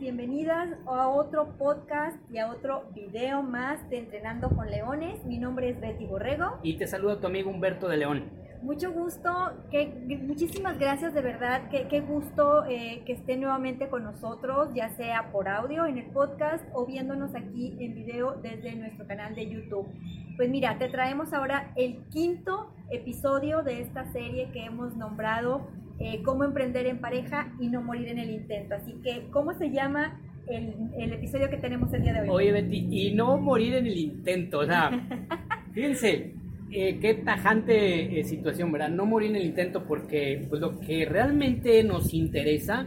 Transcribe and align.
Bienvenidas 0.00 0.68
a 0.86 1.08
otro 1.08 1.58
podcast 1.58 2.16
y 2.30 2.38
a 2.38 2.52
otro 2.52 2.84
video 2.94 3.42
más 3.42 3.90
de 3.90 3.98
Entrenando 3.98 4.48
con 4.48 4.70
Leones. 4.70 5.24
Mi 5.24 5.38
nombre 5.38 5.70
es 5.70 5.80
Betty 5.80 6.06
Borrego. 6.06 6.60
Y 6.62 6.76
te 6.76 6.86
saluda 6.86 7.20
tu 7.20 7.26
amigo 7.26 7.50
Humberto 7.50 7.88
de 7.88 7.96
León. 7.96 8.30
Mucho 8.62 8.92
gusto, 8.92 9.30
que, 9.72 9.88
muchísimas 10.22 10.78
gracias 10.78 11.14
de 11.14 11.20
verdad, 11.20 11.68
que, 11.68 11.88
qué 11.88 12.00
gusto 12.00 12.64
eh, 12.66 13.02
que 13.06 13.12
esté 13.14 13.36
nuevamente 13.36 13.88
con 13.88 14.04
nosotros, 14.04 14.72
ya 14.72 14.88
sea 14.90 15.32
por 15.32 15.48
audio 15.48 15.84
en 15.84 15.98
el 15.98 16.06
podcast 16.06 16.64
o 16.74 16.86
viéndonos 16.86 17.34
aquí 17.34 17.76
en 17.80 17.96
video 17.96 18.34
desde 18.40 18.76
nuestro 18.76 19.04
canal 19.04 19.34
de 19.34 19.50
YouTube. 19.50 19.88
Pues 20.36 20.48
mira, 20.48 20.78
te 20.78 20.88
traemos 20.88 21.32
ahora 21.32 21.72
el 21.74 22.04
quinto 22.10 22.72
episodio 22.90 23.62
de 23.62 23.80
esta 23.80 24.04
serie 24.12 24.50
que 24.52 24.64
hemos 24.64 24.96
nombrado 24.96 25.66
eh, 26.00 26.22
Cómo 26.22 26.44
emprender 26.44 26.86
en 26.86 27.00
pareja 27.00 27.52
y 27.58 27.68
no 27.68 27.82
morir 27.82 28.08
en 28.08 28.18
el 28.18 28.30
intento. 28.30 28.74
Así 28.74 28.94
que, 29.02 29.28
¿cómo 29.30 29.52
se 29.54 29.70
llama 29.70 30.20
el, 30.48 30.74
el 30.98 31.12
episodio 31.12 31.50
que 31.50 31.56
tenemos 31.56 31.92
el 31.92 32.02
día 32.02 32.12
de 32.12 32.20
hoy? 32.20 32.28
Oye, 32.30 32.52
Betty, 32.52 32.86
y 32.90 33.14
no 33.14 33.36
morir 33.38 33.74
en 33.74 33.86
el 33.86 33.96
intento, 33.96 34.60
o 34.60 34.66
sea, 34.66 34.90
fíjense, 35.72 36.34
eh, 36.70 36.98
qué 37.00 37.14
tajante 37.14 38.20
eh, 38.20 38.24
situación, 38.24 38.70
¿verdad? 38.70 38.90
No 38.90 39.06
morir 39.06 39.30
en 39.30 39.36
el 39.36 39.46
intento 39.46 39.86
porque 39.86 40.44
pues, 40.48 40.60
lo 40.60 40.78
que 40.80 41.06
realmente 41.06 41.82
nos 41.82 42.12
interesa, 42.12 42.86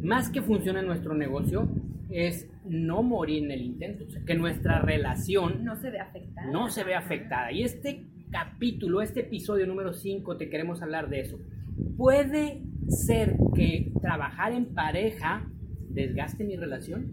más 0.00 0.28
que 0.28 0.42
funcione 0.42 0.82
nuestro 0.82 1.14
negocio, 1.14 1.68
es 2.10 2.48
no 2.64 3.02
morir 3.02 3.44
en 3.44 3.52
el 3.52 3.62
intento, 3.62 4.04
o 4.06 4.10
sea, 4.10 4.22
que 4.24 4.34
nuestra 4.34 4.80
relación 4.80 5.64
no 5.64 5.76
se 5.76 5.90
ve 5.90 6.00
afectada. 6.00 6.50
No 6.50 6.68
se 6.68 6.82
ve 6.82 6.94
afectada. 6.94 7.52
Y 7.52 7.62
este 7.62 8.06
capítulo, 8.30 9.02
este 9.02 9.20
episodio 9.20 9.66
número 9.66 9.92
5, 9.92 10.36
te 10.36 10.50
queremos 10.50 10.82
hablar 10.82 11.08
de 11.08 11.20
eso. 11.20 11.38
¿Puede 11.96 12.62
ser 12.88 13.36
que 13.54 13.92
trabajar 14.00 14.52
en 14.52 14.74
pareja 14.74 15.48
desgaste 15.88 16.44
mi 16.44 16.56
relación? 16.56 17.10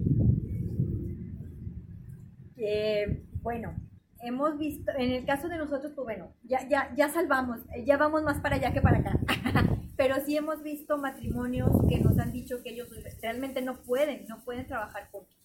Eh, 2.57 3.23
bueno, 3.41 3.75
hemos 4.21 4.57
visto, 4.57 4.91
en 4.97 5.11
el 5.11 5.25
caso 5.25 5.47
de 5.47 5.57
nosotros, 5.57 5.93
pues 5.95 6.05
bueno, 6.05 6.33
ya, 6.43 6.67
ya, 6.67 6.93
ya 6.95 7.09
salvamos, 7.09 7.59
eh, 7.75 7.83
ya 7.85 7.97
vamos 7.97 8.23
más 8.23 8.39
para 8.41 8.55
allá 8.55 8.73
que 8.73 8.81
para 8.81 8.99
acá. 8.99 9.19
Pero 9.97 10.15
sí 10.25 10.37
hemos 10.37 10.63
visto 10.63 10.97
matrimonios 10.97 11.69
que 11.89 11.99
nos 11.99 12.17
han 12.19 12.31
dicho 12.31 12.63
que 12.63 12.69
ellos 12.71 12.87
realmente 13.21 13.61
no 13.61 13.81
pueden, 13.81 14.25
no 14.27 14.43
pueden 14.43 14.65
trabajar 14.65 15.09
juntos. 15.11 15.35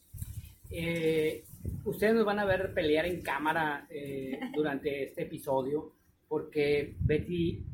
Eh, 0.70 1.44
ustedes 1.84 2.14
nos 2.14 2.24
van 2.24 2.38
a 2.38 2.44
ver 2.44 2.72
pelear 2.72 3.06
en 3.06 3.20
cámara 3.22 3.86
eh, 3.90 4.38
durante 4.54 5.04
este 5.04 5.22
episodio 5.22 5.92
porque 6.28 6.96
Betty 7.00 7.64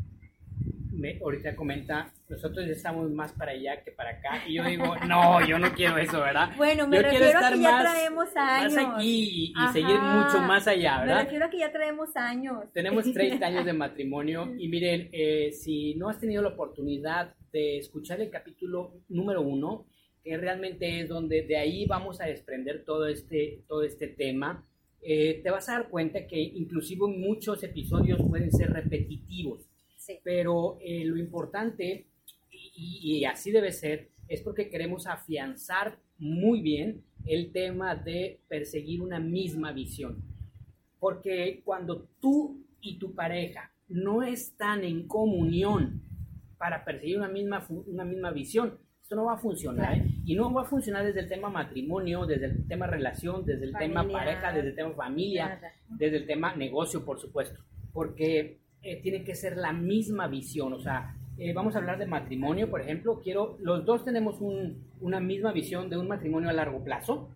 me, 1.01 1.19
ahorita 1.19 1.57
comenta, 1.57 2.13
nosotros 2.29 2.67
estamos 2.69 3.11
más 3.11 3.33
para 3.33 3.53
allá 3.53 3.83
que 3.83 3.91
para 3.91 4.11
acá. 4.11 4.45
Y 4.47 4.55
yo 4.55 4.65
digo, 4.65 4.95
no, 5.09 5.45
yo 5.47 5.59
no 5.59 5.73
quiero 5.73 5.97
eso, 5.99 6.21
¿verdad? 6.21 6.51
Bueno, 6.57 6.87
me 6.87 7.03
refiero 7.03 7.39
a 7.39 7.51
que 7.51 7.61
ya 7.61 7.81
traemos 7.81 8.37
años. 8.37 8.75
Más 8.75 8.95
aquí 8.95 9.53
y, 9.57 9.73
seguir 9.73 9.99
mucho 9.99 10.41
más 10.41 10.69
allá, 10.69 11.01
¿verdad? 11.01 11.17
Me 11.17 11.23
refiero 11.25 11.47
a 11.47 11.51
que 11.51 11.59
ya 11.59 11.73
traemos 11.73 12.17
años. 12.17 12.65
Tenemos 12.73 13.11
30 13.11 13.45
años 13.45 13.65
de 13.65 13.73
matrimonio 13.85 14.55
y 14.59 14.69
miren, 14.69 15.09
eh, 15.13 15.53
si 15.53 15.95
no 15.95 16.09
has 16.09 16.21
tenido 16.21 16.43
la 16.43 16.51
oportunidad 16.51 17.35
de 17.53 17.79
escuchar 17.79 18.21
el 18.21 18.31
capítulo 18.31 18.93
número 19.09 19.43
uno, 19.43 19.87
que 20.23 20.37
realmente 20.37 21.01
es 21.01 21.09
donde 21.09 21.43
de 21.43 21.57
ahí 21.57 21.87
vamos 21.87 22.21
a 22.21 22.27
desprender 22.27 22.85
todo 22.85 23.07
este, 23.07 23.65
todo 23.67 23.83
este 23.83 24.07
tema, 24.07 24.67
eh, 25.03 25.41
te 25.43 25.51
vas 25.51 25.69
a 25.69 25.73
dar 25.73 25.89
cuenta 25.89 26.27
que 26.27 26.39
inclusive 26.39 27.07
muchos 27.07 27.63
episodios 27.63 28.21
pueden 28.29 28.53
ser 28.53 28.71
repetitivos. 28.71 29.70
Pero 30.23 30.79
eh, 30.81 31.05
lo 31.05 31.17
importante, 31.17 32.07
y, 32.51 33.25
así 33.25 33.51
debe 33.51 33.73
ser, 33.73 34.11
es 34.29 34.43
porque 34.43 34.69
queremos 34.69 35.07
afianzar 35.07 35.99
muy 36.19 36.61
bien 36.61 37.03
el 37.27 37.53
tema 37.53 37.95
de 37.95 38.41
perseguir 38.49 39.03
una 39.03 39.19
misma 39.19 39.73
visión. 39.73 40.23
Porque 40.99 41.63
cuando 41.65 42.09
tú 42.21 42.65
y 42.81 42.99
tu 42.99 43.15
pareja 43.15 43.73
no 43.89 44.23
están 44.23 44.85
en 44.85 45.07
comunión 45.07 46.03
para 46.59 46.85
perseguir 46.85 47.19
una 47.19 47.29
misma, 47.29 47.67
una 47.69 48.05
misma 48.05 48.31
visión, 48.31 48.79
esto 49.11 49.17
no 49.17 49.25
va 49.25 49.35
a 49.35 49.39
funcionar. 49.39 49.99
¿eh? 49.99 50.05
Y 50.25 50.37
no 50.37 50.53
va 50.53 50.63
a 50.63 50.67
funcionar 50.67 51.05
desde 51.05 51.19
el 51.19 51.29
tema 51.29 51.49
matrimonio, 51.49 52.27
desde 52.27 52.47
el 52.47 52.69
tema 52.69 52.87
relación, 52.87 53.45
desde 53.45 53.65
el 53.65 53.73
tema 53.73 54.07
pareja, 54.09 54.53
desde 54.53 54.69
el 54.69 54.75
tema 54.77 54.93
familia, 54.93 55.61
desde 55.89 56.19
el 56.19 56.27
tema 56.29 56.55
negocio, 56.55 57.05
por 57.05 57.19
supuesto. 57.19 57.61
Porque 57.93 58.61
eh, 58.83 59.01
tiene 59.03 59.25
que 59.25 59.35
ser 59.35 59.57
la 59.57 59.73
misma 59.73 60.27
visión. 60.27 60.73
O 60.73 60.81
sea, 60.81 61.15
eh, 61.39 61.53
vamos 61.53 61.75
a 61.75 61.79
hablar 61.79 61.99
de 61.99 62.07
matrimonio, 62.07 62.71
por 62.71 62.81
ejemplo. 62.81 63.21
Quiero, 63.23 63.57
los 63.61 63.85
dos 63.85 64.05
tenemos 64.05 64.39
una 65.01 65.21
misma 65.21 65.53
visión 65.53 65.91
de 65.91 65.99
un 65.99 66.09
matrimonio 66.09 66.49
a 66.51 66.53
largo 66.53 66.83
plazo. 66.83 67.29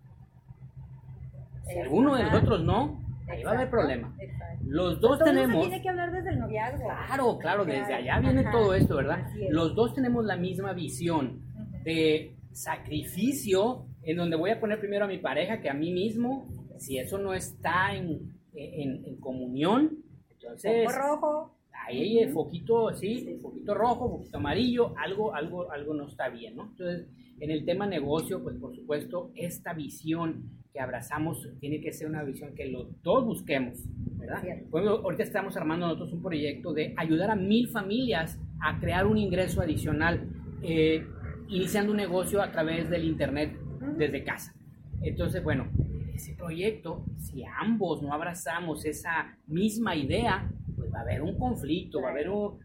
Si 1.67 1.79
alguno 1.79 2.15
de 2.15 2.23
nosotros 2.23 2.63
no, 2.63 3.03
ahí 3.27 3.43
va 3.43 3.51
a 3.51 3.53
haber 3.55 3.69
problema. 3.69 4.15
Los 4.63 4.99
dos 4.99 5.19
tenemos. 5.19 5.61
tiene 5.61 5.81
que 5.81 5.89
hablar 5.89 6.11
desde 6.11 6.29
el 6.29 6.39
noviazgo. 6.39 6.87
Claro, 7.07 7.37
claro, 7.39 7.65
desde 7.65 7.93
allá 7.93 8.19
viene 8.19 8.43
todo 8.51 8.73
esto, 8.73 8.95
¿verdad? 8.95 9.27
Los 9.49 9.75
dos 9.75 9.93
tenemos 9.93 10.25
la 10.25 10.37
misma 10.37 10.73
visión 10.73 11.41
de 11.83 12.35
sacrificio, 12.51 13.85
en 14.03 14.17
donde 14.17 14.35
voy 14.35 14.51
a 14.51 14.59
poner 14.59 14.79
primero 14.79 15.05
a 15.05 15.07
mi 15.07 15.17
pareja 15.17 15.61
que 15.61 15.69
a 15.69 15.73
mí 15.73 15.91
mismo. 15.91 16.47
Si 16.77 16.97
eso 16.97 17.17
no 17.17 17.33
está 17.33 17.95
en, 17.95 18.33
en 18.53 19.15
comunión, 19.19 20.04
entonces, 20.45 20.95
rojo. 20.95 21.51
Ahí 21.87 22.19
el 22.19 22.31
foquito, 22.31 22.93
sí, 22.95 23.37
foquito 23.41 23.73
rojo, 23.73 24.09
foquito 24.09 24.37
amarillo, 24.37 24.93
algo, 24.97 25.35
algo, 25.35 25.71
algo 25.71 25.93
no 25.93 26.07
está 26.07 26.29
bien, 26.29 26.55
¿no? 26.55 26.69
Entonces, 26.71 27.07
en 27.39 27.51
el 27.51 27.65
tema 27.65 27.85
negocio, 27.85 28.41
pues 28.41 28.55
por 28.57 28.73
supuesto, 28.75 29.31
esta 29.35 29.73
visión 29.73 30.49
que 30.71 30.79
abrazamos 30.79 31.47
tiene 31.59 31.81
que 31.81 31.91
ser 31.91 32.07
una 32.07 32.23
visión 32.23 32.55
que 32.55 32.65
los 32.65 33.01
dos 33.03 33.25
busquemos, 33.25 33.77
¿verdad? 34.17 34.41
Bueno, 34.69 34.91
ahorita 34.91 35.23
estamos 35.23 35.55
armando 35.57 35.87
nosotros 35.87 36.13
un 36.13 36.21
proyecto 36.21 36.73
de 36.73 36.93
ayudar 36.97 37.31
a 37.31 37.35
mil 37.35 37.67
familias 37.67 38.39
a 38.61 38.79
crear 38.79 39.05
un 39.05 39.17
ingreso 39.17 39.61
adicional, 39.61 40.27
eh, 40.63 41.05
iniciando 41.49 41.91
un 41.91 41.97
negocio 41.97 42.41
a 42.41 42.51
través 42.51 42.89
del 42.89 43.03
Internet 43.03 43.57
desde 43.97 44.23
casa. 44.23 44.55
Entonces, 45.01 45.43
bueno, 45.43 45.67
ese 46.15 46.33
proyecto, 46.33 47.03
si 47.17 47.43
ambos 47.43 48.01
no 48.01 48.13
abrazamos 48.13 48.85
esa 48.85 49.37
misma 49.47 49.95
idea, 49.95 50.49
pues 50.75 50.91
va 50.93 50.99
a 50.99 51.01
haber 51.01 51.21
un 51.21 51.37
conflicto, 51.37 52.01
va 52.01 52.09
a 52.09 52.11
haber 52.11 52.29
un... 52.29 52.59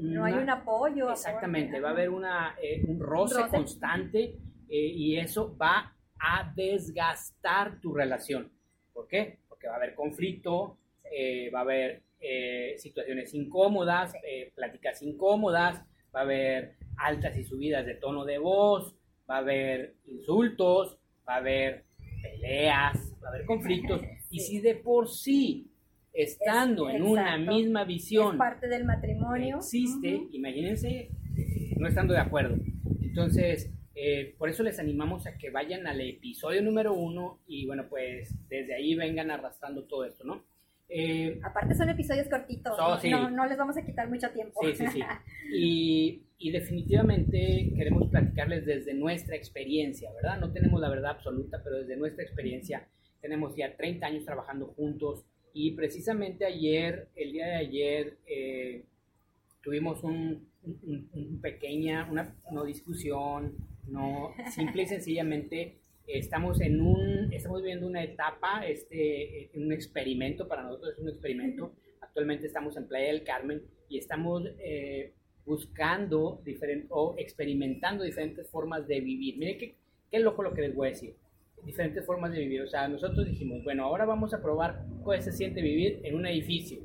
no 0.00 0.24
hay 0.24 0.34
un 0.34 0.48
apoyo. 0.48 1.10
Exactamente, 1.10 1.80
va 1.80 1.88
a 1.88 1.92
haber 1.92 2.10
una, 2.10 2.54
eh, 2.62 2.84
un 2.86 3.00
roce, 3.00 3.42
constante 3.48 4.38
eh, 4.68 4.86
y 4.86 5.16
eso 5.16 5.56
va 5.56 5.92
a 6.18 6.52
desgastar 6.54 7.80
tu 7.80 7.92
relación. 7.92 8.50
¿Por 8.92 9.08
qué? 9.08 9.40
Porque 9.48 9.66
va 9.66 9.74
a 9.74 9.76
haber 9.76 9.94
conflicto, 9.94 10.78
eh, 11.04 11.50
va 11.50 11.60
a 11.60 11.62
haber 11.62 12.02
situaciones 12.78 13.34
incómodas, 13.34 14.14
pláticas 14.54 15.02
incómodas, 15.02 15.82
va 16.14 16.20
a 16.20 16.22
haber 16.22 16.76
altas 16.96 17.36
y 17.36 17.44
subidas 17.44 17.84
de 17.84 17.96
tono 17.96 18.24
de 18.24 18.38
voz, 18.38 18.96
va 19.28 19.36
a 19.36 19.38
haber 19.40 19.96
insultos, 20.06 20.96
va 21.28 21.34
a 21.34 21.38
haber 21.38 21.84
peleas, 22.24 23.12
va 23.22 23.28
a 23.28 23.30
haber 23.30 23.44
conflictos. 23.44 24.00
Y 24.30 24.40
si 24.40 24.58
de 24.58 24.74
por 24.74 25.08
sí, 25.08 25.70
estando 26.12 26.90
en 26.90 27.02
una 27.02 27.36
misma 27.38 27.84
visión, 27.84 28.36
parte 28.36 28.66
del 28.66 28.84
matrimonio, 28.84 29.58
existe, 29.58 30.26
imagínense, 30.32 31.08
no 31.76 31.86
estando 31.86 32.14
de 32.14 32.18
acuerdo. 32.18 32.56
Entonces, 33.00 33.70
eh, 33.94 34.34
por 34.36 34.48
eso 34.48 34.64
les 34.64 34.80
animamos 34.80 35.28
a 35.28 35.38
que 35.38 35.50
vayan 35.50 35.86
al 35.86 36.00
episodio 36.00 36.62
número 36.62 36.94
uno 36.94 37.38
y 37.46 37.64
bueno, 37.66 37.84
pues 37.88 38.34
desde 38.48 38.74
ahí 38.74 38.96
vengan 38.96 39.30
arrastrando 39.30 39.84
todo 39.84 40.04
esto, 40.04 40.24
¿no? 40.24 40.42
Eh, 40.88 41.38
Aparte 41.44 41.74
son 41.74 41.88
episodios 41.88 42.28
cortitos, 42.28 42.76
no, 42.76 43.30
no, 43.30 43.46
les 43.46 43.56
vamos 43.56 43.76
a 43.76 43.84
quitar 43.84 44.08
mucho 44.08 44.28
tiempo. 44.30 44.60
Sí, 44.64 44.74
sí, 44.74 44.86
sí. 44.88 45.00
Y, 45.56 46.23
y, 46.44 46.50
definitivamente 46.50 47.72
queremos 47.74 48.08
platicarles 48.10 48.66
desde 48.66 48.92
nuestra 48.92 49.34
experiencia, 49.34 50.12
¿verdad? 50.12 50.38
No 50.38 50.52
tenemos 50.52 50.80
la 50.80 50.90
verdad 50.90 51.12
absoluta, 51.12 51.62
pero 51.64 51.78
desde 51.78 51.96
nuestra 51.96 52.22
experiencia 52.22 52.86
tenemos 53.22 53.56
ya 53.56 53.74
30 53.74 54.06
años 54.06 54.24
trabajando 54.26 54.66
juntos 54.76 55.24
y 55.54 55.70
precisamente 55.70 56.44
ayer, 56.44 57.08
el 57.16 57.32
día 57.32 57.46
de 57.46 57.54
ayer, 57.54 58.18
eh, 58.26 58.84
tuvimos 59.62 60.04
un, 60.04 60.46
pequeña, 61.40 62.06
una 62.10 62.36
no 62.52 62.64
discusión, 62.64 63.54
no, 63.88 64.34
simple 64.54 64.82
y 64.82 64.86
sencillamente 64.86 65.78
estamos 66.06 66.60
en 66.60 66.80
un, 66.80 67.32
estamos 67.32 67.62
viviendo 67.62 67.86
una 67.86 68.02
etapa, 68.02 68.66
este, 68.66 69.50
un 69.54 69.72
experimento, 69.72 70.46
para 70.46 70.64
nosotros 70.64 70.92
es 70.92 70.98
un 70.98 71.08
experimento. 71.08 71.72
Actualmente 72.00 72.46
estamos 72.46 72.76
en 72.76 72.86
Playa 72.86 73.06
del 73.06 73.24
Carmen 73.24 73.62
y 73.88 73.98
estamos 73.98 74.44
eh, 74.58 75.12
buscando 75.46 76.40
diferentes 76.44 76.88
o 76.90 77.14
experimentando 77.18 78.04
diferentes 78.04 78.48
formas 78.48 78.86
de 78.86 79.00
vivir. 79.00 79.36
Miren 79.36 79.58
qué, 79.58 79.76
qué 80.10 80.18
loco 80.18 80.42
lo 80.42 80.54
que 80.54 80.62
les 80.62 80.74
voy 80.74 80.88
a 80.88 80.90
decir. 80.90 81.14
Diferentes 81.64 82.04
formas 82.04 82.32
de 82.32 82.40
vivir. 82.40 82.62
O 82.62 82.66
sea, 82.66 82.88
nosotros 82.88 83.26
dijimos, 83.26 83.62
bueno, 83.64 83.84
ahora 83.84 84.04
vamos 84.04 84.34
a 84.34 84.42
probar 84.42 84.84
cómo 85.02 85.20
se 85.20 85.32
siente 85.32 85.62
vivir 85.62 86.00
en 86.02 86.14
un 86.14 86.26
edificio. 86.26 86.78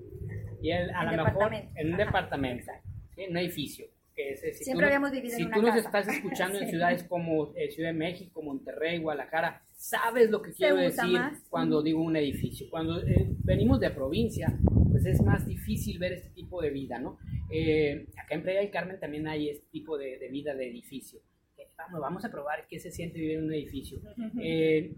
Y 0.61 0.71
a 0.71 1.03
lo 1.03 1.23
mejor 1.23 1.53
en 1.53 1.91
un 1.91 1.97
departamento, 1.97 2.71
en 3.15 3.31
un 3.31 3.37
edificio. 3.37 3.87
Que 4.19 4.31
es, 4.33 4.57
si 4.57 4.63
Siempre 4.65 4.85
tú, 4.85 4.87
habíamos 4.87 5.11
vivido 5.11 5.35
si 5.35 5.41
en 5.43 5.47
una 5.47 5.55
tú 5.57 5.61
nos 5.61 5.75
casa. 5.75 5.87
estás 5.99 6.15
escuchando 6.15 6.57
en 6.59 6.63
Sí. 6.65 6.69
ciudades 6.71 7.03
como 7.03 7.53
eh, 7.55 7.69
Ciudad 7.71 7.89
de 7.89 7.97
México, 7.97 8.41
Monterrey, 8.41 8.97
Guadalajara, 8.99 9.63
sabes 9.73 10.29
lo 10.29 10.41
que 10.41 10.51
quiero 10.51 10.75
decir 10.75 11.03
más. 11.13 11.41
cuando 11.49 11.81
digo 11.81 12.01
un 12.01 12.15
edificio. 12.17 12.67
Cuando 12.69 13.01
eh, 13.01 13.27
venimos 13.43 13.79
de 13.79 13.91
provincia, 13.91 14.57
pues 14.91 15.05
es 15.05 15.21
más 15.21 15.45
difícil 15.47 15.99
ver 15.99 16.13
este 16.13 16.29
tipo 16.31 16.61
de 16.61 16.69
vida, 16.71 16.99
¿no? 16.99 17.17
Eh, 17.51 18.07
acá 18.17 18.35
en 18.35 18.43
Playa 18.43 18.59
del 18.59 18.71
Carmen 18.71 18.99
también 18.99 19.27
hay 19.27 19.49
este 19.49 19.67
tipo 19.71 19.97
de, 19.97 20.17
de 20.19 20.27
vida 20.29 20.53
de 20.53 20.67
edificio. 20.69 21.19
Eh, 21.57 21.67
Vamos, 21.77 22.01
vamos 22.01 22.25
a 22.25 22.29
probar 22.31 22.67
qué 22.67 22.77
se 22.79 22.91
siente 22.91 23.19
vivir 23.19 23.37
en 23.37 23.45
un 23.45 23.53
edificio. 23.53 23.99
Eh, 24.41 24.93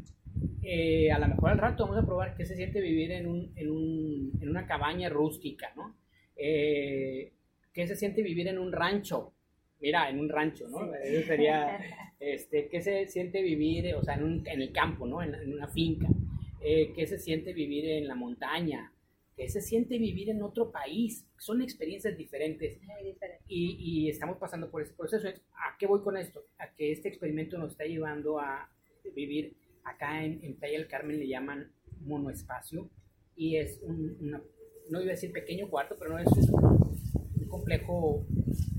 eh, 0.63 1.11
a 1.11 1.19
lo 1.19 1.27
mejor 1.27 1.49
al 1.51 1.57
rato 1.59 1.83
vamos 1.85 2.01
a 2.01 2.05
probar 2.05 2.35
qué 2.35 2.45
se 2.45 2.55
siente 2.55 2.81
vivir 2.81 3.11
en, 3.11 3.27
un, 3.27 3.51
en, 3.55 3.69
un- 3.69 4.31
en 4.41 4.49
una 4.49 4.65
cabaña 4.65 5.09
rústica, 5.09 5.67
¿no? 5.75 5.95
Eh, 6.35 7.33
qué 7.81 7.87
se 7.87 7.95
siente 7.95 8.21
vivir 8.21 8.47
en 8.47 8.59
un 8.59 8.71
rancho. 8.71 9.33
Mira, 9.79 10.07
en 10.07 10.19
un 10.19 10.29
rancho, 10.29 10.67
¿no? 10.69 10.79
Sí. 10.85 10.91
Eso 11.03 11.27
sería, 11.27 11.79
este, 12.19 12.67
qué 12.69 12.79
se 12.81 13.07
siente 13.07 13.41
vivir, 13.41 13.95
o 13.95 14.03
sea, 14.03 14.13
en, 14.15 14.23
un- 14.23 14.47
en 14.47 14.61
el 14.61 14.71
campo, 14.71 15.07
¿no? 15.07 15.23
En, 15.23 15.33
en 15.33 15.51
una 15.51 15.67
finca. 15.67 16.07
Eh, 16.63 16.93
qué 16.95 17.07
se 17.07 17.17
siente 17.17 17.53
vivir 17.53 17.85
en 17.89 18.07
la 18.07 18.13
montaña. 18.13 18.93
Qué 19.35 19.49
se 19.49 19.61
siente 19.61 19.97
vivir 19.97 20.29
en 20.29 20.43
otro 20.43 20.71
país. 20.71 21.25
Son 21.39 21.59
experiencias 21.63 22.15
diferentes 22.15 22.79
Muy 22.83 23.15
y, 23.47 24.03
y 24.05 24.09
estamos 24.09 24.37
pasando 24.37 24.69
por 24.69 24.83
ese 24.83 24.93
proceso. 24.93 25.27
¿A 25.55 25.75
qué 25.79 25.87
voy 25.87 26.01
con 26.01 26.15
esto? 26.17 26.45
A 26.59 26.71
que 26.75 26.91
este 26.91 27.09
experimento 27.09 27.57
nos 27.57 27.71
está 27.71 27.85
llevando 27.85 28.39
a 28.39 28.69
vivir 29.15 29.55
acá 29.83 30.23
en, 30.23 30.39
en 30.43 30.53
Playa 30.57 30.77
del 30.77 30.87
Carmen, 30.87 31.17
le 31.19 31.27
llaman 31.27 31.71
monoespacio, 32.01 32.87
y 33.35 33.55
es 33.55 33.79
un, 33.81 34.15
una- 34.21 34.43
no 34.91 35.01
iba 35.01 35.09
a 35.11 35.15
decir 35.15 35.31
pequeño 35.31 35.67
cuarto, 35.69 35.95
pero 35.97 36.11
no 36.11 36.19
es 36.19 36.27
un 36.27 36.43
complejo 37.51 38.25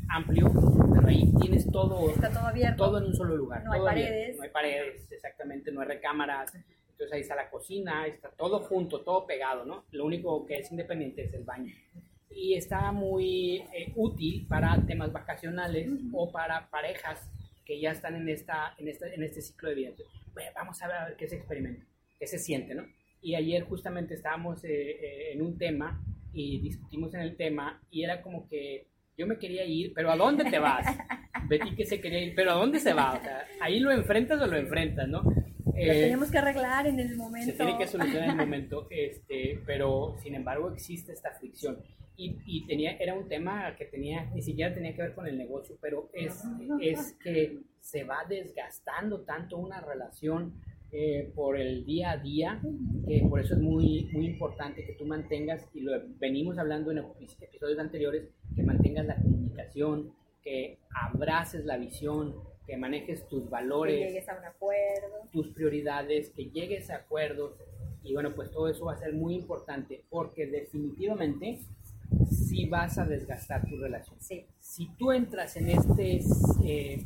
amplio, 0.09 0.51
pero 0.95 1.07
ahí 1.07 1.33
tienes 1.41 1.71
todo, 1.71 2.11
Está 2.11 2.31
todo 2.31 2.47
abierto. 2.47 2.85
todo 2.85 2.99
en 2.99 3.05
un 3.05 3.15
solo 3.15 3.37
lugar. 3.37 3.63
No 3.65 3.73
hay 3.73 3.79
todo 3.79 3.89
abierto. 3.89 4.11
paredes. 4.13 4.37
No 4.37 4.43
hay 4.43 4.51
paredes, 4.51 5.13
exactamente, 5.13 5.71
no 5.73 5.81
hay 5.81 5.89
recámaras. 5.89 6.55
Entonces 6.55 7.13
ahí 7.13 7.21
está 7.21 7.35
la 7.37 7.51
cocina, 7.51 8.07
está 8.07 8.31
todo 8.31 8.61
junto, 8.61 9.01
todo 9.01 9.27
pegado, 9.27 9.65
¿no? 9.65 9.85
Lo 9.93 10.05
único 10.05 10.45
que 10.47 10.59
es 10.59 10.71
independiente 10.71 11.23
es 11.25 11.35
el 11.35 11.45
baño. 11.45 11.75
Y 12.31 12.55
está 12.55 12.93
muy 12.93 13.59
eh, 13.75 13.93
útil 13.97 14.47
para 14.49 14.81
temas 14.87 15.13
vacacionales 15.13 15.89
o 16.13 16.31
para 16.33 16.69
parejas 16.71 17.31
que 17.65 17.81
ya 17.81 17.91
están 17.93 18.17
en, 18.17 18.29
esta, 18.29 18.75
en, 18.79 18.89
esta, 18.89 19.07
en 19.13 19.23
este 19.23 19.41
ciclo 19.43 19.69
de 19.69 19.75
vida. 19.75 19.89
Entonces, 19.91 20.15
bueno, 20.33 20.51
vamos 20.55 20.83
a 20.83 20.87
ver, 20.89 20.97
a 20.97 21.05
ver 21.07 21.17
qué 21.17 21.29
se 21.29 21.37
experimenta, 21.37 21.85
qué 22.19 22.27
se 22.27 22.39
siente, 22.39 22.75
¿no? 22.75 22.87
Y 23.21 23.35
ayer 23.35 23.63
justamente 23.65 24.15
estábamos 24.15 24.65
eh, 24.65 24.69
eh, 24.71 25.33
en 25.33 25.43
un 25.43 25.57
tema 25.59 26.03
y 26.33 26.61
discutimos 26.61 27.15
en 27.15 27.21
el 27.21 27.37
tema 27.37 27.81
y 27.91 28.03
era 28.05 28.23
como 28.23 28.49
que 28.49 28.89
yo 29.17 29.27
me 29.27 29.39
quería 29.39 29.65
ir, 29.65 29.93
pero 29.95 30.11
¿a 30.11 30.17
dónde 30.17 30.45
te 30.45 30.59
vas? 30.59 30.87
Betty 31.49 31.75
que 31.75 31.85
se 31.85 32.01
quería 32.01 32.21
ir, 32.21 32.35
pero 32.35 32.53
¿a 32.53 32.55
dónde 32.55 32.79
se 32.81 32.93
va? 32.95 33.15
O 33.15 33.21
sea, 33.23 33.45
ahí 33.61 33.79
lo 33.81 33.91
enfrentas 33.93 34.41
o 34.41 34.47
lo 34.47 34.57
enfrentas, 34.57 35.07
¿no? 35.09 35.23
Lo 35.23 35.73
Eh, 35.77 36.03
tenemos 36.03 36.31
que 36.31 36.39
arreglar 36.39 36.87
en 36.87 36.99
el 37.01 37.17
momento. 37.17 37.51
se 37.51 37.57
tiene 37.57 37.77
que 37.79 37.87
solucionar 37.87 38.25
en 38.25 38.31
el 38.31 38.37
momento, 38.37 38.87
este, 38.91 39.61
pero 39.67 40.17
sin 40.23 40.35
embargo 40.35 40.73
existe 40.73 41.13
esta 41.13 41.33
fricción. 41.33 41.79
Y, 42.17 42.37
y 42.47 42.67
tenía, 42.67 42.93
era 42.99 43.15
un 43.15 43.27
tema 43.27 43.75
que 43.77 43.87
tenía, 43.87 44.25
ni 44.35 44.43
siquiera 44.43 44.73
tenía 44.73 44.95
que 44.95 45.03
ver 45.03 45.15
con 45.15 45.27
el 45.27 45.37
negocio, 45.39 45.77
pero 45.81 46.11
es, 46.13 46.43
es 46.81 47.15
que 47.23 47.59
se 47.81 48.05
va 48.05 48.25
desgastando 48.29 49.23
tanto 49.23 49.57
una 49.57 49.81
relación 49.81 50.55
eh, 50.93 51.33
por 51.35 51.59
el 51.59 51.85
día 51.87 52.13
a 52.13 52.17
día, 52.19 52.61
que 53.07 53.25
por 53.29 53.41
eso 53.41 53.55
es 53.55 53.61
muy, 53.61 54.11
muy 54.13 54.27
importante 54.27 54.85
que 54.85 54.93
tú 54.93 55.07
mantengas, 55.07 55.67
y 55.75 55.81
lo 55.81 55.93
venimos 56.21 56.59
hablando 56.59 56.91
en 56.91 56.99
episodios 57.41 57.79
anteriores, 57.79 58.29
que 58.55 58.63
mantengas 58.63 59.07
la 59.07 59.17
comunicación, 59.17 60.13
que 60.43 60.79
abraces 60.95 61.65
la 61.65 61.79
visión, 61.79 62.35
que 62.67 62.77
manejes 62.77 63.27
tus 63.29 63.45
Que 63.45 63.51
valores, 63.51 64.07
llegues 64.09 64.29
a 64.29 64.39
un 64.39 64.45
acuerdo. 64.45 65.29
tus 65.33 65.49
prioridades, 65.49 66.31
que 66.31 66.51
llegues 66.51 66.91
a 66.91 66.97
acuerdos 66.97 67.55
y 68.05 68.13
bueno, 68.15 68.35
pues 68.35 68.51
todo 68.51 68.69
eso 68.69 68.85
va 68.87 68.95
a 68.95 68.99
ser 68.99 69.15
muy 69.15 69.35
importante 69.35 70.05
porque 70.11 70.47
definitivamente 70.47 71.61
sí 72.31 72.67
vas 72.67 72.99
a 72.99 73.05
desgastar 73.07 73.67
tu 73.69 73.77
relación. 73.79 74.17
Sí. 74.21 74.45
Si 74.61 74.89
tú 74.97 75.13
entras 75.13 75.57
en 75.57 75.71
este 75.71 76.21
eh, 76.65 77.05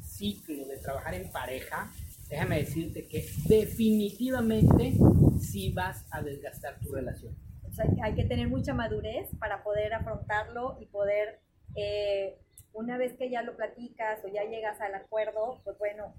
ciclo 0.00 0.66
de 0.66 0.76
trabajar 0.78 1.14
en 1.14 1.30
pareja, 1.30 1.92
déjame 2.32 2.60
decirte 2.60 3.06
que 3.06 3.26
definitivamente 3.46 4.94
sí 5.38 5.70
vas 5.70 6.06
a 6.10 6.22
desgastar 6.22 6.80
tu 6.80 6.90
relación. 6.90 7.36
O 7.68 7.72
sea, 7.72 7.84
hay 8.02 8.14
que 8.14 8.24
tener 8.24 8.48
mucha 8.48 8.72
madurez 8.72 9.28
para 9.38 9.62
poder 9.62 9.92
afrontarlo 9.92 10.78
y 10.80 10.86
poder, 10.86 11.40
eh, 11.76 12.38
una 12.72 12.96
vez 12.96 13.12
que 13.18 13.28
ya 13.28 13.42
lo 13.42 13.54
platicas 13.54 14.24
o 14.24 14.28
ya 14.28 14.44
llegas 14.44 14.80
al 14.80 14.94
acuerdo, 14.94 15.60
pues 15.62 15.76
bueno, 15.78 16.14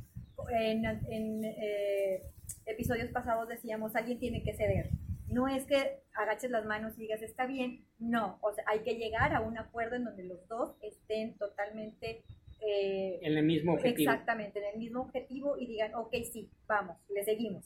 en, 0.52 0.86
en, 0.86 1.46
eh, 1.46 2.22
episodios 2.68 3.10
pasados 3.10 3.50
decíamos, 3.50 3.96
alguien 3.96 4.20
tiene 4.20 4.44
que 4.44 4.54
ceder. 4.54 4.92
No 5.30 5.48
es 5.48 5.66
que 5.66 6.04
agaches 6.14 6.52
las 6.52 6.66
manos 6.66 6.94
y 6.96 7.02
digas, 7.02 7.24
está 7.24 7.48
bien, 7.48 7.88
no, 7.98 8.38
o 8.42 8.54
sea, 8.54 8.64
hay 8.68 8.82
que 8.82 8.98
llegar 8.98 9.34
a 9.34 9.42
un 9.42 9.58
acuerdo 9.58 9.96
en 9.96 10.04
donde 10.04 10.26
los 10.26 10.48
dos 10.48 10.76
estén 10.84 11.36
totalmente... 11.40 12.24
eh, 12.66 13.20
En 13.22 13.38
el 13.38 13.44
mismo 13.44 13.74
objetivo. 13.74 14.12
Exactamente, 14.12 14.60
en 14.60 14.74
el 14.74 14.80
mismo 14.80 15.02
objetivo 15.02 15.58
y 15.58 15.68
digan, 15.68 15.94
ok, 15.96 16.14
sí, 16.32 16.50
vamos, 16.68 16.98
le 17.10 17.24
seguimos. 17.24 17.66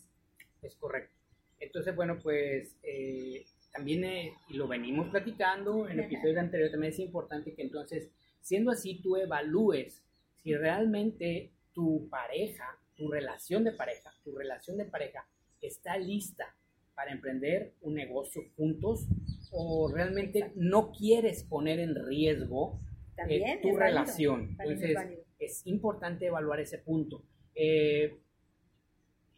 Es 0.62 0.76
correcto. 0.76 1.16
Entonces, 1.60 1.96
bueno, 1.96 2.18
pues 2.22 2.76
eh, 2.84 3.46
también, 3.74 4.04
eh, 4.04 4.34
lo 4.50 4.68
venimos 4.68 5.10
platicando 5.10 5.88
en 5.88 6.00
episodios 6.00 6.38
anteriores, 6.38 6.72
también 6.72 6.94
es 6.94 7.00
importante 7.00 7.54
que 7.54 7.62
entonces, 7.64 8.10
siendo 8.42 8.72
así, 8.72 9.02
tú 9.02 9.18
evalúes 9.18 10.04
si 10.44 10.56
realmente 10.56 11.52
tu 11.74 12.08
pareja, 12.10 12.80
tu 12.96 13.10
relación 13.10 13.64
de 13.64 13.72
pareja, 13.72 14.12
tu 14.24 14.36
relación 14.36 14.78
de 14.78 14.86
pareja 14.86 15.28
está 15.62 15.98
lista 15.98 16.56
para 16.96 17.12
emprender 17.12 17.74
un 17.82 17.94
negocio 17.94 18.42
juntos 18.56 19.08
o 19.52 19.92
realmente 19.94 20.40
Exacto. 20.40 20.60
no 20.62 20.92
quieres 20.92 21.44
poner 21.44 21.80
en 21.80 21.96
riesgo 21.96 22.80
eh, 23.18 23.40
También 23.40 23.62
tu 23.62 23.70
válido, 23.70 23.80
relación. 23.80 24.56
es 24.60 24.60
Entonces, 24.60 24.98
es 25.40 25.68
importante 25.68 26.26
evaluar 26.28 26.60
ese 26.60 26.78
punto. 26.78 27.24
Eh, 27.56 28.18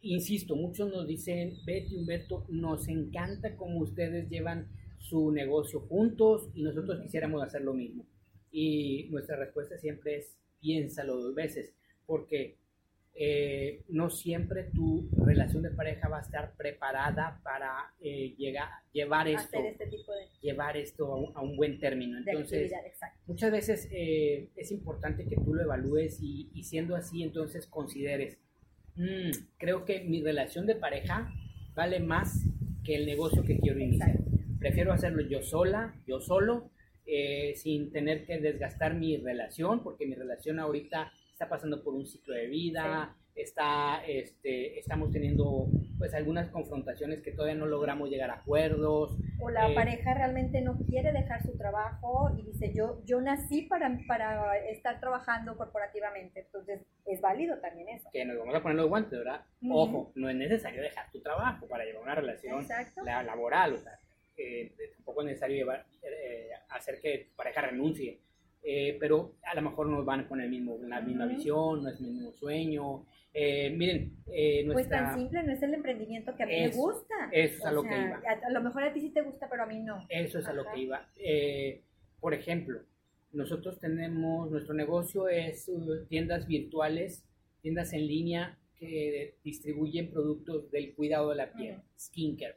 insisto, 0.02 0.56
muchos 0.56 0.90
nos 0.90 1.06
dicen, 1.06 1.54
Betty, 1.64 1.96
Humberto, 1.96 2.46
nos 2.48 2.88
encanta 2.88 3.56
cómo 3.56 3.80
ustedes 3.80 4.28
llevan 4.28 4.68
su 4.98 5.30
negocio 5.32 5.80
juntos 5.80 6.50
y 6.54 6.62
nosotros 6.62 7.00
quisiéramos 7.00 7.42
hacer 7.42 7.62
lo 7.62 7.74
mismo. 7.74 8.06
Y 8.52 9.08
nuestra 9.10 9.36
respuesta 9.36 9.78
siempre 9.78 10.18
es, 10.18 10.36
piénsalo 10.60 11.16
dos 11.16 11.34
veces, 11.34 11.72
porque 12.06 12.58
eh, 13.22 13.82
no 13.90 14.08
siempre 14.08 14.70
tu 14.74 15.10
relación 15.26 15.62
de 15.62 15.70
pareja 15.70 16.08
va 16.08 16.20
a 16.20 16.22
estar 16.22 16.56
preparada 16.56 17.38
para 17.44 17.92
eh, 18.00 18.34
llegar, 18.38 18.70
llevar 18.94 19.28
esto, 19.28 19.58
este 19.62 19.88
tipo 19.88 20.10
de, 20.14 20.24
llevar 20.40 20.78
esto 20.78 21.12
a 21.12 21.16
un, 21.16 21.36
a 21.36 21.42
un 21.42 21.54
buen 21.54 21.78
término. 21.78 22.16
Entonces, 22.16 22.72
muchas 23.26 23.52
veces 23.52 23.90
eh, 23.92 24.48
es 24.56 24.72
importante 24.72 25.26
que 25.26 25.36
tú 25.36 25.52
lo 25.52 25.62
evalúes 25.62 26.18
y, 26.22 26.48
y 26.54 26.64
siendo 26.64 26.96
así, 26.96 27.22
entonces 27.22 27.66
consideres, 27.66 28.38
"Mm, 28.96 29.32
creo 29.58 29.84
que 29.84 30.00
mi 30.00 30.22
relación 30.22 30.64
de 30.64 30.76
pareja 30.76 31.30
vale 31.74 32.00
más 32.00 32.46
que 32.82 32.94
el 32.94 33.04
negocio 33.04 33.42
que 33.42 33.58
quiero 33.58 33.80
iniciar. 33.80 34.16
Prefiero 34.58 34.94
hacerlo 34.94 35.20
yo 35.28 35.42
sola, 35.42 35.94
yo 36.06 36.22
solo, 36.22 36.70
sin 37.56 37.90
tener 37.92 38.24
que 38.24 38.38
desgastar 38.38 38.94
mi 38.94 39.16
relación, 39.18 39.82
porque 39.82 40.06
mi 40.06 40.14
relación 40.14 40.58
ahorita 40.58 41.12
está 41.40 41.48
pasando 41.48 41.82
por 41.82 41.94
un 41.94 42.04
ciclo 42.06 42.34
de 42.34 42.48
vida, 42.48 43.16
está, 43.34 44.04
este, 44.06 44.78
estamos 44.78 45.10
teniendo 45.10 45.68
pues 45.96 46.12
algunas 46.12 46.50
confrontaciones 46.50 47.22
que 47.22 47.32
todavía 47.32 47.54
no 47.54 47.64
logramos 47.64 48.10
llegar 48.10 48.28
a 48.28 48.34
acuerdos, 48.34 49.16
O 49.40 49.48
la 49.48 49.70
Eh, 49.70 49.74
pareja 49.74 50.12
realmente 50.12 50.60
no 50.60 50.76
quiere 50.86 51.12
dejar 51.12 51.42
su 51.42 51.56
trabajo 51.56 52.30
y 52.38 52.42
dice, 52.42 52.74
yo, 52.74 53.00
yo 53.06 53.22
nací 53.22 53.62
para, 53.62 53.98
para 54.06 54.58
estar 54.68 55.00
trabajando 55.00 55.56
corporativamente. 55.56 56.40
Entonces, 56.40 56.82
es 57.06 57.22
válido 57.22 57.56
también 57.58 57.88
eso. 57.88 58.10
que 58.12 58.22
nos 58.26 58.38
vamos 58.38 58.54
a 58.54 58.60
poner 58.60 58.76
los 58.76 58.88
guantes, 58.90 59.18
¿verdad? 59.18 59.40
Ojo, 59.70 60.12
no 60.16 60.28
es 60.28 60.36
necesario 60.36 60.82
dejar 60.82 61.10
tu 61.10 61.22
trabajo 61.22 61.66
para 61.68 61.86
llevar 61.86 62.02
una 62.02 62.14
relación 62.16 62.66
la- 63.02 63.22
laboral, 63.22 63.72
o 63.72 63.78
sea, 63.78 63.98
eh, 64.36 64.74
tampoco 64.96 65.22
es 65.22 65.28
necesario 65.28 65.56
llevar, 65.56 65.86
eh, 66.02 66.50
hacer 66.68 67.00
que 67.00 67.28
tu 67.30 67.34
pareja 67.36 67.62
renuncie, 67.62 68.20
eh, 68.62 68.96
pero 69.00 69.34
a 69.42 69.54
lo 69.54 69.62
mejor 69.62 69.88
no 69.88 70.04
van 70.04 70.24
con 70.24 70.40
el 70.40 70.50
mismo, 70.50 70.78
la 70.86 71.00
misma 71.00 71.26
Ujú. 71.26 71.36
visión, 71.36 71.82
no 71.82 71.88
es 71.88 72.00
el 72.00 72.06
mismo 72.06 72.32
sueño. 72.32 73.06
Eh, 73.32 73.70
miren, 73.70 74.16
eh, 74.26 74.62
Pues 74.64 74.74
nuestra... 74.88 75.04
tan 75.04 75.18
simple 75.18 75.42
no 75.44 75.52
es 75.52 75.62
el 75.62 75.74
emprendimiento 75.74 76.34
que 76.36 76.42
a 76.42 76.46
mí 76.46 76.52
me 76.52 76.68
gusta. 76.68 77.14
eso 77.32 77.58
es 77.58 77.64
a 77.64 77.70
O 77.70 77.74
lo 77.74 77.82
que 77.84 77.88
sea, 77.90 78.06
iba. 78.06 78.16
A, 78.16 78.46
a 78.46 78.50
lo 78.50 78.60
mejor 78.62 78.82
a 78.82 78.92
ti 78.92 79.00
sí 79.00 79.10
te 79.10 79.22
gusta, 79.22 79.48
pero 79.48 79.62
a 79.62 79.66
mí 79.66 79.78
no. 79.80 80.04
Eso 80.08 80.38
es 80.40 80.46
a 80.46 80.52
lo 80.52 80.62
Ajá. 80.62 80.72
que 80.72 80.80
iba. 80.80 81.08
Eh, 81.16 81.80
por 82.20 82.34
ejemplo, 82.34 82.80
nosotros 83.32 83.78
tenemos, 83.78 84.50
nuestro 84.50 84.74
negocio 84.74 85.28
es 85.28 85.68
uh, 85.68 86.04
tiendas 86.08 86.46
virtuales, 86.48 87.24
tiendas 87.62 87.92
en 87.92 88.06
línea 88.06 88.58
que 88.76 89.36
distribuyen 89.44 90.10
productos 90.10 90.70
del 90.72 90.94
cuidado 90.94 91.30
de 91.30 91.36
la 91.36 91.52
piel, 91.52 91.74
Ujú. 91.76 91.82
skincare. 91.98 92.56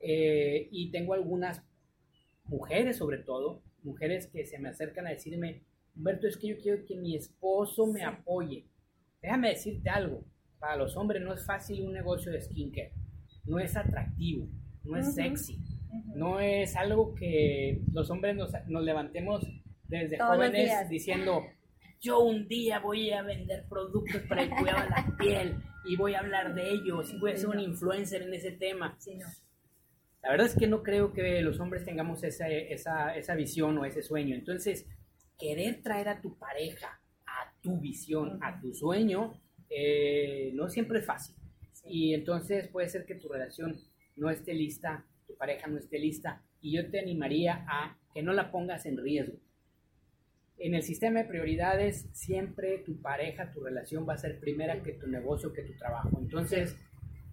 Eh, 0.00 0.68
y 0.70 0.90
tengo 0.92 1.14
algunas 1.14 1.60
mujeres 2.48 2.96
sobre 2.96 3.18
todo, 3.18 3.62
mujeres 3.82 4.26
que 4.26 4.44
se 4.44 4.58
me 4.58 4.68
acercan 4.68 5.06
a 5.06 5.10
decirme, 5.10 5.62
Humberto, 5.96 6.26
es 6.26 6.36
que 6.36 6.48
yo 6.48 6.58
quiero 6.58 6.84
que 6.84 6.96
mi 6.96 7.16
esposo 7.16 7.86
me 7.86 8.04
apoye. 8.04 8.66
Déjame 9.20 9.50
decirte 9.50 9.90
algo, 9.90 10.24
para 10.58 10.76
los 10.76 10.96
hombres 10.96 11.22
no 11.22 11.34
es 11.34 11.44
fácil 11.44 11.82
un 11.82 11.92
negocio 11.92 12.30
de 12.32 12.40
skincare, 12.40 12.92
no 13.44 13.58
es 13.58 13.76
atractivo, 13.76 14.48
no 14.84 14.96
es 14.96 15.14
sexy, 15.14 15.58
no 16.14 16.40
es 16.40 16.76
algo 16.76 17.14
que 17.14 17.82
los 17.92 18.10
hombres 18.10 18.36
nos, 18.36 18.52
levantemos 18.66 19.44
desde 19.88 20.18
jóvenes 20.18 20.88
diciendo, 20.88 21.42
yo 22.00 22.20
un 22.20 22.46
día 22.46 22.78
voy 22.78 23.10
a 23.10 23.22
vender 23.22 23.66
productos 23.68 24.22
para 24.28 24.42
el 24.42 24.50
cuidado 24.50 24.84
de 24.84 24.90
la 24.90 25.16
piel 25.18 25.56
y 25.84 25.96
voy 25.96 26.14
a 26.14 26.20
hablar 26.20 26.54
de 26.54 26.70
ellos 26.70 27.12
y 27.12 27.18
voy 27.18 27.32
a 27.32 27.36
ser 27.36 27.48
un 27.48 27.60
influencer 27.60 28.22
en 28.22 28.34
ese 28.34 28.52
tema. 28.52 28.96
La 30.22 30.30
verdad 30.30 30.46
es 30.46 30.56
que 30.56 30.66
no 30.66 30.82
creo 30.82 31.12
que 31.12 31.40
los 31.42 31.60
hombres 31.60 31.84
tengamos 31.84 32.24
esa, 32.24 32.48
esa, 32.48 33.16
esa 33.16 33.34
visión 33.34 33.78
o 33.78 33.84
ese 33.84 34.02
sueño. 34.02 34.34
Entonces, 34.34 34.86
querer 35.38 35.82
traer 35.82 36.08
a 36.08 36.20
tu 36.20 36.36
pareja 36.38 37.00
a 37.28 37.52
tu 37.62 37.78
visión, 37.78 38.38
a 38.42 38.60
tu 38.60 38.72
sueño, 38.74 39.40
eh, 39.70 40.50
no 40.54 40.68
siempre 40.68 41.00
es 41.00 41.06
fácil. 41.06 41.36
Y 41.84 42.14
entonces 42.14 42.68
puede 42.68 42.88
ser 42.88 43.04
que 43.06 43.14
tu 43.14 43.28
relación 43.28 43.76
no 44.16 44.30
esté 44.30 44.54
lista, 44.54 45.06
tu 45.26 45.36
pareja 45.36 45.66
no 45.68 45.78
esté 45.78 45.98
lista, 45.98 46.42
y 46.60 46.76
yo 46.76 46.90
te 46.90 46.98
animaría 46.98 47.64
a 47.68 47.98
que 48.12 48.22
no 48.22 48.32
la 48.32 48.50
pongas 48.50 48.86
en 48.86 48.96
riesgo. 48.98 49.38
En 50.58 50.74
el 50.74 50.82
sistema 50.82 51.20
de 51.20 51.28
prioridades, 51.28 52.08
siempre 52.12 52.78
tu 52.78 53.00
pareja, 53.00 53.52
tu 53.52 53.62
relación 53.62 54.08
va 54.08 54.14
a 54.14 54.18
ser 54.18 54.40
primera 54.40 54.82
que 54.82 54.92
tu 54.92 55.06
negocio, 55.06 55.52
que 55.52 55.62
tu 55.62 55.76
trabajo. 55.76 56.18
Entonces, 56.20 56.76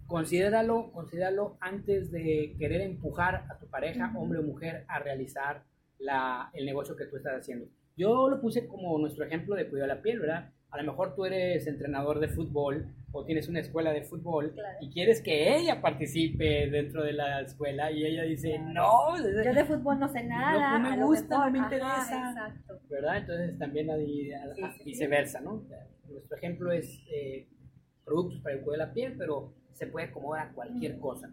considéralo, 0.07 0.91
considéralo 0.91 1.57
antes 1.59 2.11
de 2.11 2.55
querer 2.59 2.81
empujar 2.81 3.45
a 3.49 3.57
tu 3.59 3.67
pareja, 3.67 4.11
hombre 4.15 4.39
o 4.39 4.43
mujer, 4.43 4.85
a 4.87 4.99
realizar 4.99 5.63
la, 5.99 6.49
el 6.53 6.65
negocio 6.65 6.95
que 6.95 7.05
tú 7.05 7.17
estás 7.17 7.39
haciendo. 7.39 7.67
Yo 7.97 8.29
lo 8.29 8.41
puse 8.41 8.67
como 8.67 8.97
nuestro 8.99 9.25
ejemplo 9.25 9.55
de 9.55 9.69
cuidado 9.69 9.89
de 9.89 9.95
la 9.95 10.01
piel, 10.01 10.19
¿verdad? 10.19 10.51
A 10.69 10.81
lo 10.81 10.91
mejor 10.91 11.15
tú 11.15 11.23
eres 11.23 11.65
entrenador 11.67 12.19
de 12.19 12.27
fútbol 12.27 12.93
o 13.13 13.23
tienes 13.23 13.47
una 13.47 13.61
escuela 13.61 13.93
de 13.93 14.03
fútbol 14.03 14.53
y 14.81 14.89
quieres 14.89 15.21
que 15.21 15.55
ella 15.55 15.81
participe 15.81 16.69
dentro 16.69 17.01
de 17.01 17.13
la 17.13 17.39
escuela 17.39 17.89
y 17.91 18.05
ella 18.05 18.23
dice, 18.23 18.59
no, 18.59 19.15
yo 19.17 19.53
de 19.53 19.63
fútbol 19.63 19.99
no 19.99 20.09
sé 20.09 20.23
nada, 20.23 20.77
no, 20.77 20.89
me 20.89 21.05
gusta, 21.05 21.45
no 21.45 21.51
me 21.51 21.59
interesa, 21.59 22.29
exacto. 22.29 22.81
¿verdad? 22.89 23.17
Entonces 23.19 23.57
también 23.57 23.89
hay, 23.89 24.31
viceversa, 24.83 25.39
¿no? 25.39 25.63
Nuestro 26.09 26.35
ejemplo 26.35 26.73
es 26.73 27.01
eh, 27.09 27.47
productos 28.03 28.41
para 28.41 28.55
el 28.55 28.61
cuidado 28.61 28.83
de 28.83 28.87
la 28.87 28.93
piel, 28.93 29.15
pero 29.17 29.53
se 29.75 29.87
puede 29.87 30.07
acomodar 30.07 30.47
a 30.47 30.53
cualquier 30.53 30.99
cosa. 30.99 31.31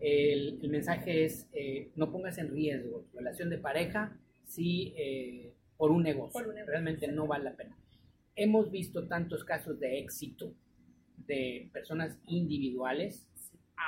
El, 0.00 0.58
el 0.62 0.70
mensaje 0.70 1.26
es, 1.26 1.46
eh, 1.52 1.90
no 1.94 2.10
pongas 2.10 2.38
en 2.38 2.50
riesgo 2.50 3.04
tu 3.12 3.18
relación 3.18 3.50
de 3.50 3.58
pareja 3.58 4.16
si... 4.46 4.94
Eh, 4.96 5.54
por 5.80 5.90
un 5.92 6.02
negocio. 6.02 6.44
Realmente 6.66 7.08
no 7.08 7.26
vale 7.26 7.44
la 7.44 7.56
pena. 7.56 7.74
Hemos 8.36 8.70
visto 8.70 9.08
tantos 9.08 9.44
casos 9.44 9.80
de 9.80 9.98
éxito 9.98 10.52
de 11.26 11.70
personas 11.72 12.18
individuales 12.26 13.26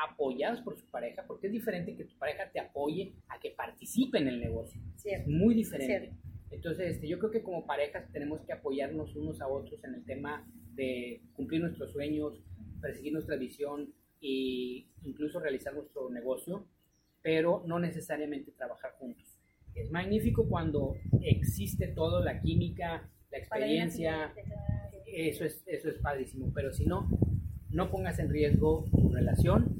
apoyadas 0.09 0.63
por 0.63 0.79
su 0.79 0.87
pareja, 0.87 1.23
porque 1.27 1.49
es 1.49 1.53
diferente 1.53 1.95
que 1.95 2.05
tu 2.05 2.17
pareja 2.17 2.51
te 2.51 2.61
apoye 2.61 3.13
a 3.29 3.39
que 3.39 3.51
participe 3.51 4.17
en 4.17 4.29
el 4.29 4.41
negocio. 4.41 4.81
Es 5.05 5.29
muy 5.29 5.55
diferente. 5.55 6.15
Entonces, 6.51 6.95
este, 6.95 7.09
yo 7.09 7.19
creo 7.19 7.31
que 7.31 7.43
como 7.43 7.67
parejas 7.67 8.11
tenemos 8.11 8.41
que 8.41 8.55
apoyarnos 8.55 9.15
unos 9.15 9.43
a 9.43 9.49
otros 9.49 9.85
en 9.85 9.95
el 9.97 10.05
tema 10.07 10.49
de 10.75 11.21
cumplir 11.35 11.61
nuestros 11.61 11.93
sueños, 11.93 12.41
perseguir 12.83 13.15
nuestra 13.15 13.37
visión 13.37 13.95
e 14.21 14.87
incluso 15.05 15.41
realizar 15.41 15.73
nuestro 15.73 16.11
negocio, 16.11 16.67
pero 17.23 17.63
no 17.67 17.79
necesariamente 17.79 18.51
trabajar 18.53 18.93
juntos 18.99 19.33
es 19.75 19.91
magnífico 19.91 20.49
cuando 20.49 20.95
existe 21.23 21.89
todo, 21.89 22.23
la 22.23 22.41
química, 22.41 23.09
la 23.31 23.39
experiencia, 23.39 24.33
eso 25.07 25.45
es, 25.45 25.63
eso 25.67 25.89
es 25.89 25.99
padrísimo, 25.99 26.53
pero 26.55 26.73
si 26.73 26.87
no, 26.87 27.09
no 27.71 27.91
pongas 27.91 28.19
en 28.19 28.29
riesgo 28.31 28.85
tu 28.91 29.11
relación, 29.11 29.77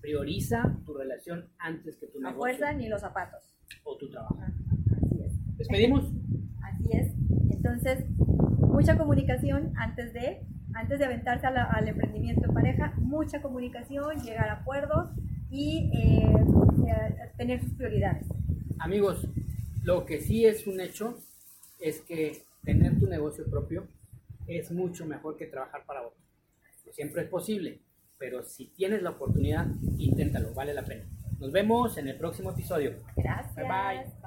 prioriza 0.00 0.78
tu 0.84 0.94
relación 0.94 1.48
antes 1.58 1.96
que 1.96 2.06
tu 2.06 2.20
negocio. 2.20 2.38
Fuerza 2.38 2.72
ni 2.72 2.88
los 2.88 3.00
zapatos. 3.00 3.42
O 3.84 3.96
tu 3.96 4.10
trabajo. 4.10 4.38
así 4.40 5.22
es. 5.22 5.56
¿Despedimos? 5.56 6.12
Así 6.62 6.84
es. 6.92 7.12
Entonces, 7.50 8.04
mucha 8.58 8.96
comunicación 8.96 9.72
antes 9.76 10.12
de, 10.12 10.42
antes 10.76 10.98
de 10.98 11.06
aventarse 11.06 11.46
al 11.46 11.88
emprendimiento 11.88 12.44
en 12.46 12.54
pareja, 12.54 12.92
mucha 12.98 13.40
comunicación, 13.40 14.22
llegar 14.22 14.48
a 14.48 14.60
acuerdos 14.60 15.10
y 15.50 15.90
eh, 15.94 16.26
eh, 16.86 17.32
tener 17.36 17.60
sus 17.60 17.72
prioridades. 17.72 18.26
Amigos, 18.78 19.26
lo 19.82 20.04
que 20.04 20.20
sí 20.20 20.44
es 20.44 20.66
un 20.66 20.80
hecho 20.80 21.18
es 21.80 22.00
que 22.02 22.42
tener 22.62 22.98
tu 22.98 23.06
negocio 23.06 23.48
propio 23.48 23.86
es 24.46 24.70
mucho 24.70 25.06
mejor 25.06 25.36
que 25.36 25.46
trabajar 25.46 25.84
para 25.86 26.02
otro. 26.02 26.18
siempre 26.92 27.22
es 27.22 27.28
posible, 27.28 27.80
pero 28.18 28.42
si 28.42 28.66
tienes 28.66 29.02
la 29.02 29.10
oportunidad, 29.10 29.66
inténtalo, 29.98 30.52
vale 30.54 30.74
la 30.74 30.84
pena. 30.84 31.04
Nos 31.38 31.52
vemos 31.52 31.96
en 31.98 32.08
el 32.08 32.16
próximo 32.16 32.50
episodio. 32.50 32.94
Gracias. 33.16 33.54
Bye 33.54 33.64
bye. 33.64 33.96
Bye 33.96 34.04
bye. 34.04 34.25